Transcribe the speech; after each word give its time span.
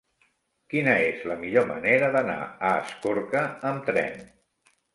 Quina 0.73 0.95
és 1.09 1.19
la 1.31 1.37
millor 1.41 1.67
manera 1.73 2.09
d'anar 2.17 2.39
a 2.49 2.73
Escorca 2.89 3.45
amb 3.73 3.87
tren? 3.95 4.21